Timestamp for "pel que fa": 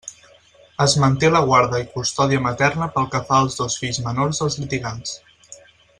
2.97-3.39